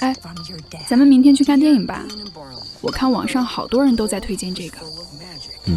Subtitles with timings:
[0.00, 0.14] 哎，
[0.86, 2.04] 咱们明天去看电影吧。
[2.80, 4.78] 我看网上好多人都在推荐这个。
[5.66, 5.76] 嗯。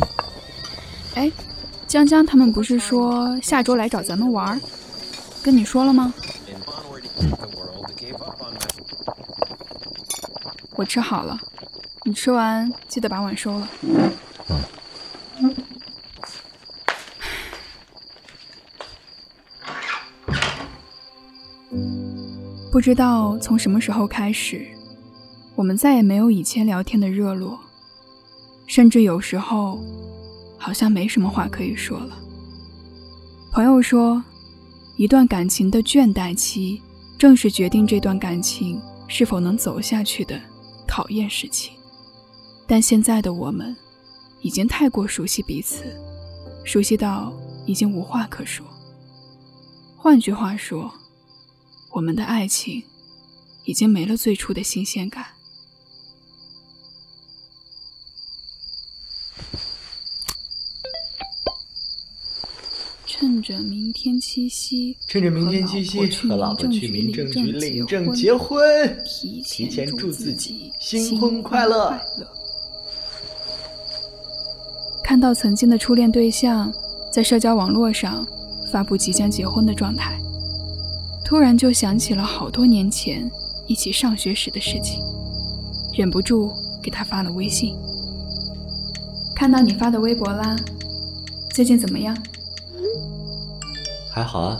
[1.15, 1.31] 哎，
[1.87, 4.59] 江江他们不是说下周来找咱们玩？
[5.41, 6.13] 跟你说了吗？
[7.17, 7.31] 嗯。
[10.75, 11.39] 我吃好了，
[12.03, 13.67] 你吃完记得把碗收了。
[22.71, 24.63] 不知道从什么时候开始，
[25.55, 27.57] 我们再也没有以前聊天的热络，
[28.67, 29.83] 甚至有时候
[30.55, 32.15] 好像没什么话可以说了。
[33.51, 34.23] 朋友说，
[34.97, 36.79] 一段感情的倦怠期，
[37.17, 40.39] 正是决定这段感情是否能走下去的
[40.87, 41.71] 考验时期。
[42.67, 43.75] 但现在的我们，
[44.41, 45.85] 已经太过熟悉彼此，
[46.63, 47.33] 熟悉到
[47.65, 48.63] 已经无话可说。
[49.97, 50.93] 换句话说。
[51.91, 52.83] 我们的爱情
[53.65, 55.25] 已经没了最初的新鲜感。
[63.05, 71.99] 趁着明天七夕，趁着明天七夕，和老婆去民政局领证结婚，提前祝自己新婚快乐。
[75.03, 76.71] 看到曾经的初恋对象
[77.11, 78.25] 在社交网络上
[78.71, 80.17] 发布即将结婚的状态。
[81.29, 83.29] 突然就想起了好多年前
[83.67, 84.99] 一起上学时的事情，
[85.95, 87.75] 忍不住给他发了微信。
[89.35, 90.55] 看到你发的微博啦，
[91.53, 92.17] 最近怎么样？
[94.11, 94.59] 还好啊，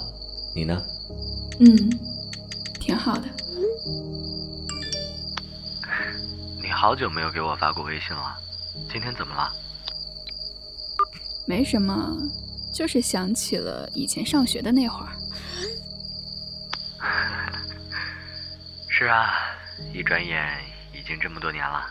[0.53, 0.79] 你呢？
[1.59, 1.75] 嗯，
[2.79, 3.23] 挺好的。
[6.61, 8.37] 你好久没有给我发过微信了，
[8.91, 9.51] 今天怎么了？
[11.47, 12.15] 没什么，
[12.71, 15.13] 就是想起了以前上学的那会儿。
[18.99, 19.55] 是啊，
[19.93, 20.61] 一转眼
[20.93, 21.89] 已经这么多年了。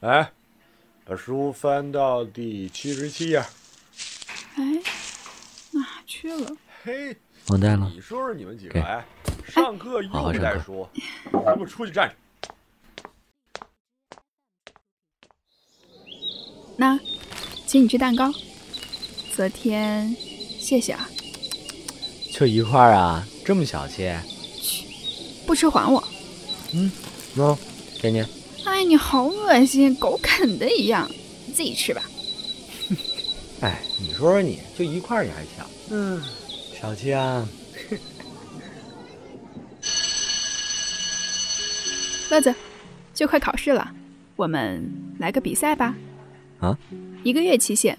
[0.00, 0.32] 哎，
[1.04, 3.44] 把书翻到第七十七页。
[4.56, 4.64] 哎，
[5.72, 6.56] 哪去了？
[6.82, 7.14] 嘿，
[7.48, 7.90] 忘带了。
[7.94, 9.04] 你说说你们几个，哎，
[9.46, 10.88] 上课又不带书，
[11.30, 12.16] 给我出去站着。
[16.78, 16.98] 那，
[17.66, 18.32] 请你吃蛋糕。
[19.40, 20.14] 昨天，
[20.58, 21.08] 谢谢啊。
[22.30, 24.12] 就一块儿啊，这么小气？
[24.60, 24.84] 去，
[25.46, 26.04] 不吃还我。
[26.74, 26.92] 嗯，
[27.34, 27.56] 喏，
[28.02, 28.22] 给你。
[28.66, 31.10] 哎，你好恶心，狗啃的一样，
[31.46, 32.02] 你自己吃吧。
[33.64, 35.66] 哎，你说说你，就一块儿你还抢？
[35.88, 36.22] 嗯，
[36.78, 37.48] 小气啊。
[42.28, 42.54] 乐子，
[43.14, 43.90] 就快考试了，
[44.36, 44.86] 我们
[45.18, 45.96] 来个比赛吧。
[46.60, 46.76] 啊？
[47.24, 47.98] 一个月期限。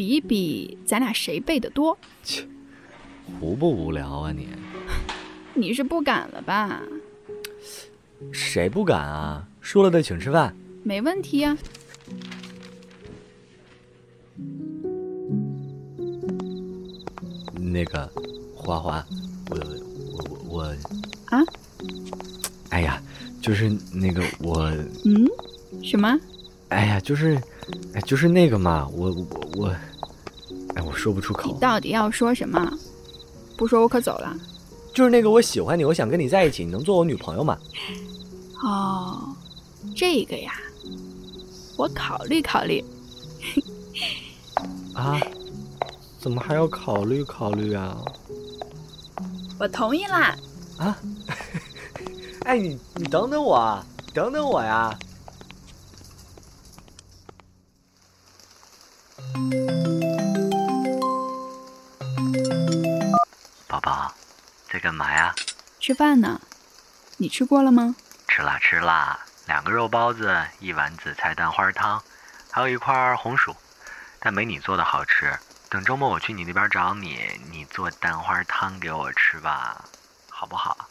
[0.00, 1.98] 比一比，咱俩谁背的多？
[2.22, 2.46] 切，
[3.38, 4.48] 无不无聊啊你！
[5.52, 6.80] 你是不敢了吧？
[8.32, 9.46] 谁不敢啊？
[9.60, 10.56] 输了的请吃饭。
[10.82, 11.54] 没问题呀。
[17.60, 18.10] 那个，
[18.56, 19.04] 花花，
[19.50, 19.58] 我
[20.16, 20.76] 我我
[21.26, 21.44] 啊？
[22.70, 23.02] 哎呀，
[23.42, 24.62] 就是那个我。
[25.04, 25.28] 嗯？
[25.84, 26.18] 什么？
[26.70, 27.38] 哎呀，就是，
[27.92, 29.76] 哎，就是那个嘛，我我我。
[31.00, 31.50] 说不出口。
[31.52, 32.70] 你到底要说什么？
[33.56, 34.36] 不说我可走了。
[34.92, 37.56] 就是那个，我喜欢你，我想跟你在一起，你能做我女朋友吗？
[38.62, 39.34] 哦，
[39.96, 40.52] 这个呀，
[41.76, 42.84] 我考虑考虑。
[44.94, 45.18] 啊？
[46.20, 47.96] 怎么还要考虑考虑啊？
[49.58, 50.36] 我同意啦。
[50.76, 50.98] 啊？
[52.44, 53.82] 哎，你你等等我，
[54.12, 54.98] 等等我呀。
[64.80, 65.34] 干嘛呀？
[65.78, 66.40] 吃饭呢。
[67.18, 67.94] 你吃过了吗？
[68.26, 72.02] 吃啦吃啦，两个肉包子，一碗紫菜蛋花汤，
[72.50, 73.54] 还有一块红薯，
[74.18, 75.38] 但没你做的好吃。
[75.68, 77.18] 等周末我去你那边找你，
[77.50, 79.84] 你做蛋花汤给我吃吧，
[80.28, 80.88] 好不好？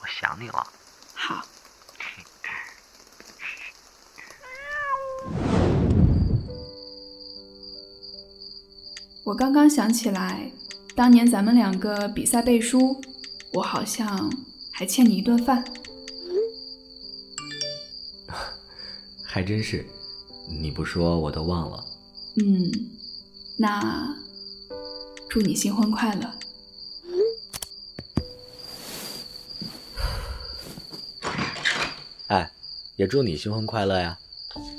[0.00, 0.66] 我想你了。
[1.14, 1.42] 好。
[9.24, 10.50] 我刚刚想起来，
[10.96, 13.00] 当年咱们两个比赛背书。
[13.52, 14.30] 我好像
[14.72, 15.62] 还欠你一顿饭，
[19.22, 19.84] 还真是，
[20.48, 21.84] 你不说我都忘了。
[22.36, 22.70] 嗯，
[23.58, 24.16] 那
[25.28, 26.32] 祝你新婚快乐。
[32.28, 32.50] 哎，
[32.96, 34.18] 也祝你新婚快乐呀！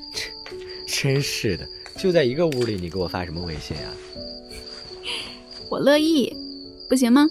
[0.88, 1.68] 真是的，
[1.98, 3.94] 就在一个屋里，你给我发什么微信啊？
[5.70, 6.36] 我乐意，
[6.90, 7.28] 不行吗？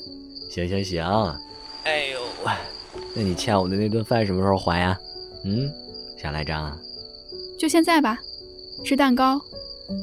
[0.53, 1.03] 行行行。
[1.85, 2.21] 哎呦，
[3.15, 4.99] 那你欠我的那顿饭什么时候还呀？
[5.47, 5.73] 嗯，
[6.21, 6.77] 想赖账啊？
[7.59, 8.19] 就现在吧，
[8.85, 9.41] 吃蛋糕，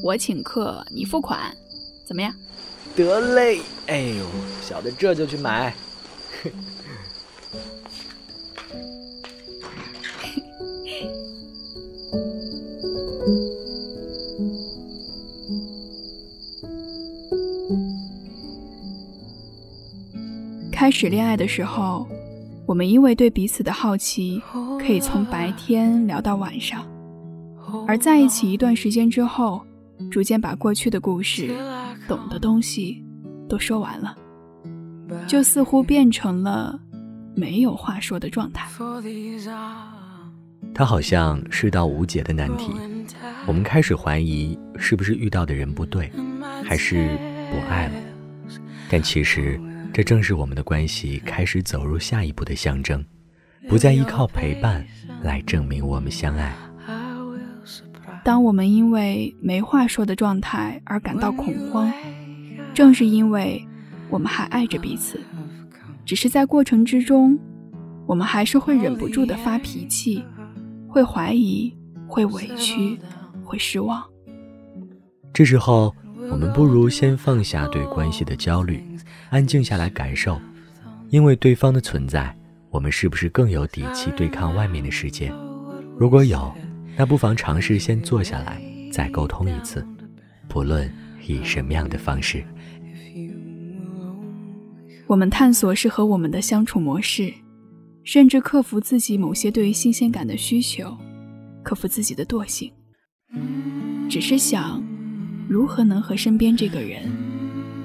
[0.02, 1.56] 我请客，你付款，
[2.04, 2.34] 怎么样？
[2.96, 3.62] 得嘞。
[3.86, 4.26] 哎呦，
[4.64, 5.72] 小的这就去买。
[20.80, 22.08] 开始恋爱的时候，
[22.66, 24.42] 我们因为对彼此的好奇，
[24.80, 26.80] 可以从白天聊到晚上；
[27.86, 29.62] 而在一起一段时间之后，
[30.10, 31.54] 逐渐把过去的故事、
[32.08, 33.04] 懂的东西
[33.50, 34.16] 都说完了，
[35.28, 36.80] 就似乎变成了
[37.36, 38.66] 没有话说的状态。
[40.74, 42.72] 他好像是道无解的难题，
[43.46, 46.10] 我们开始怀疑是不是遇到的人不对，
[46.64, 47.18] 还是
[47.52, 47.94] 不爱了，
[48.90, 49.60] 但其实。
[49.92, 53.04] 这正是我们的关系开始走入下一步的象征，
[53.68, 54.86] 不再依靠陪伴
[55.24, 56.56] 来证明我们相爱。
[58.24, 61.92] 当我们因为没话说的状态而感到恐慌，
[62.72, 63.68] 正是因为
[64.12, 65.20] 我们还爱着彼此，
[66.06, 67.38] 只是在过程之中，
[68.06, 70.24] 我们还是会忍不住的发脾气，
[70.88, 71.76] 会怀疑，
[72.08, 73.00] 会委屈，
[73.44, 74.04] 会失望。
[75.34, 75.96] 这时候，
[76.32, 78.84] 我们不如先放下对关系的焦虑。
[79.30, 80.40] 安静下来感受，
[81.10, 82.36] 因为对方的存在，
[82.70, 85.32] 我们是不是更有底气对抗外面的世界？
[85.98, 86.52] 如果有，
[86.96, 88.62] 那不妨尝试先坐下来，
[88.92, 89.86] 再沟通一次，
[90.48, 90.92] 不论
[91.28, 92.44] 以什么样的方式。
[95.06, 97.34] 我们探索适合我们的相处模式，
[98.04, 100.96] 甚至克服自己某些对于新鲜感的需求，
[101.64, 102.72] 克服自己的惰性，
[104.10, 104.84] 只是想
[105.50, 107.12] 如何能和身边这个人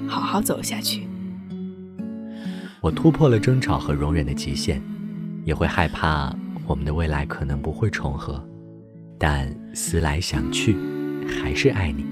[0.07, 1.07] 好好走下去。
[2.79, 4.79] 我突破了争吵和容忍的极限，
[5.43, 6.31] 也会害怕
[6.67, 8.47] 我们的未来可能不会重合，
[9.17, 10.77] 但思来想去，
[11.27, 12.05] 还是爱你。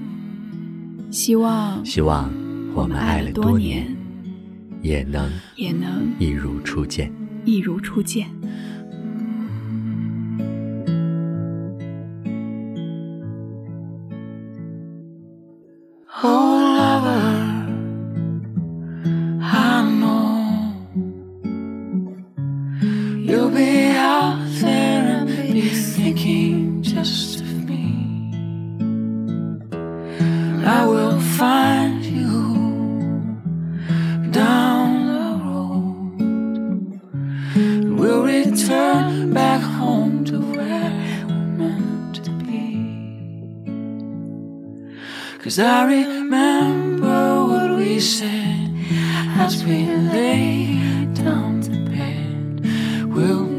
[1.12, 2.28] 希望希望
[2.74, 3.86] 我们爱了多年，
[4.82, 7.12] 也能也能一如初见，
[7.44, 8.28] 一如初见。
[45.44, 48.70] Cause I remember what we said
[49.36, 50.80] as we lay
[51.12, 53.12] down to bed.
[53.12, 53.53] We'll